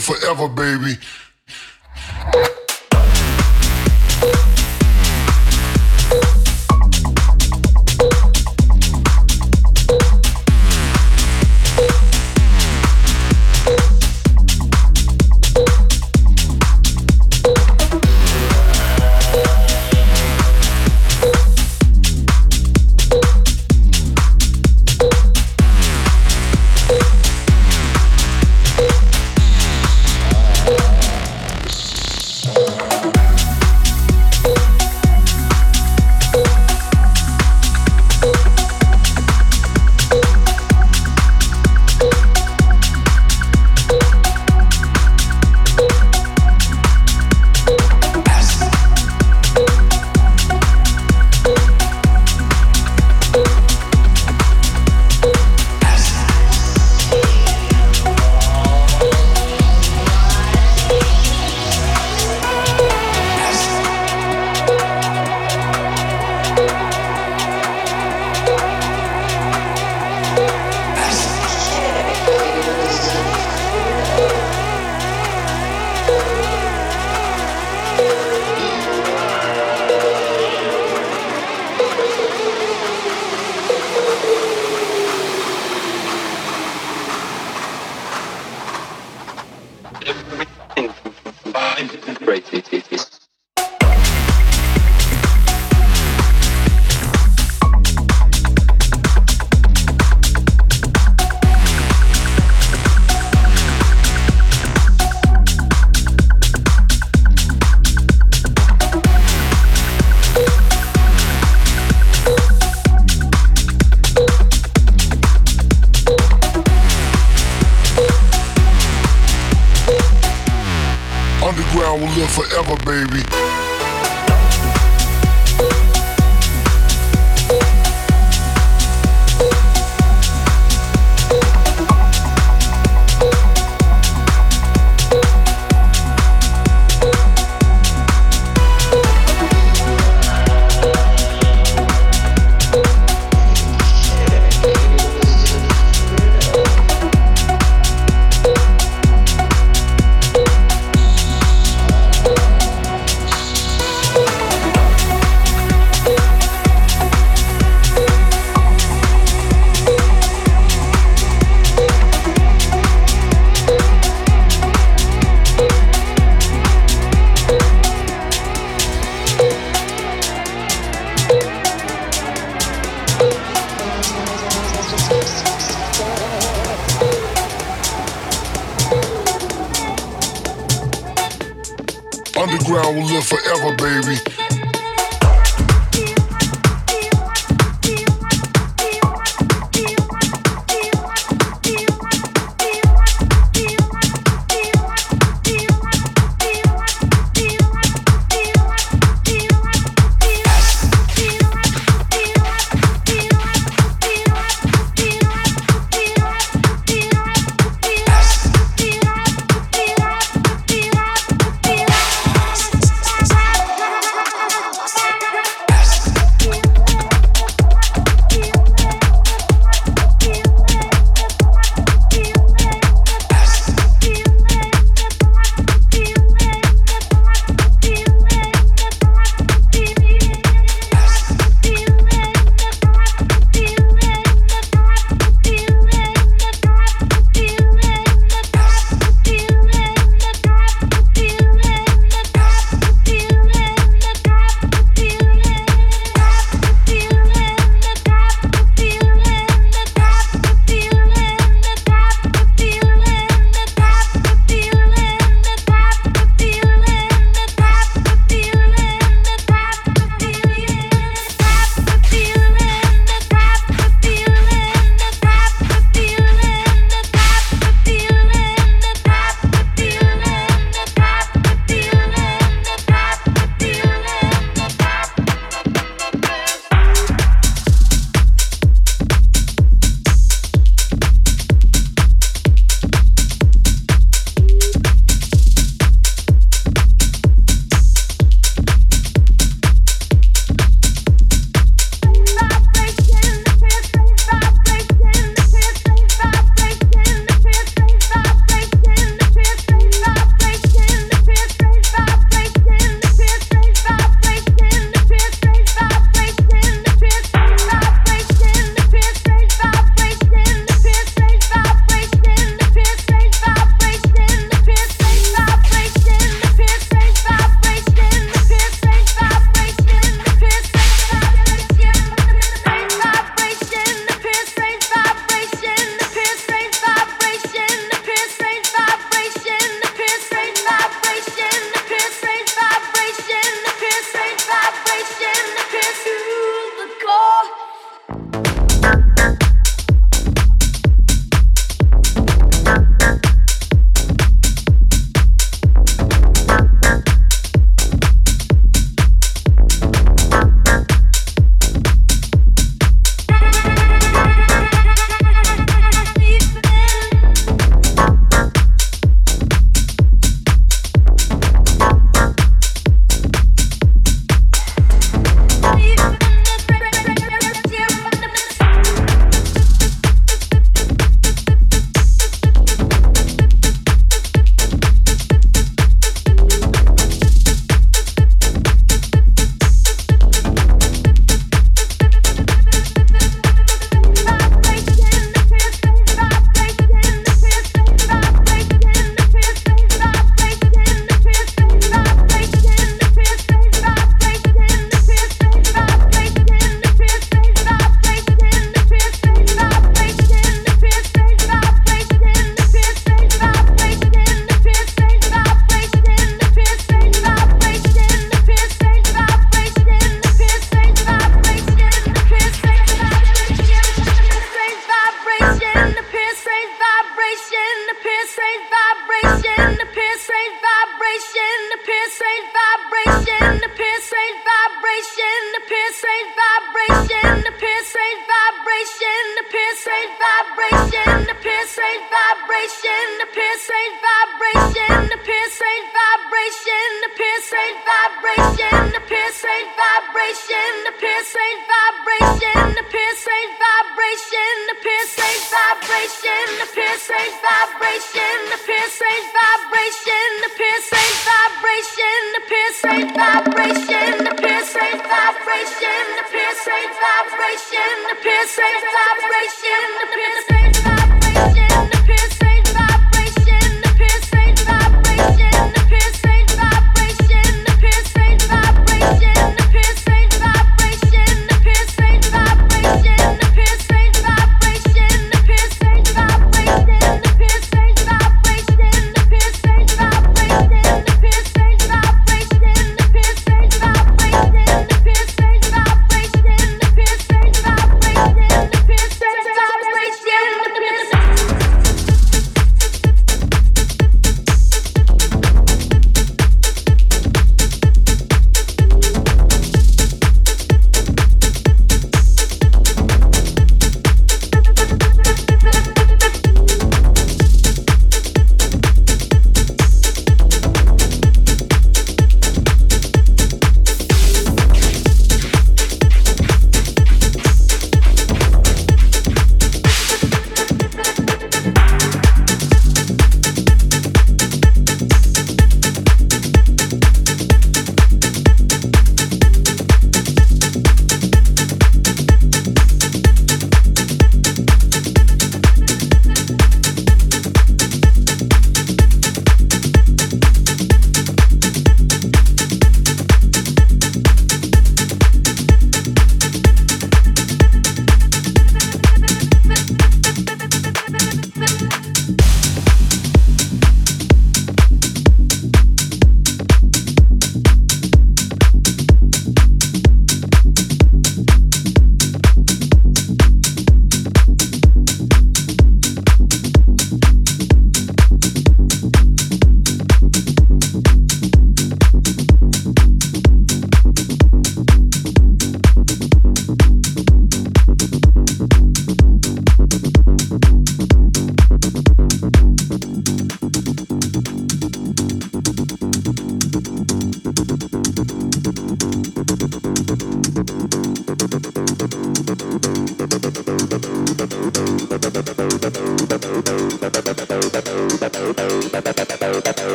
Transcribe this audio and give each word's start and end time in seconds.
forever, 0.00 0.48